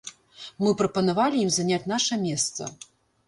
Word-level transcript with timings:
Мы 0.63 0.69
прапанавалі 0.79 1.37
ім 1.47 1.51
заняць 1.57 1.89
наша 1.93 2.17
месца. 2.25 2.61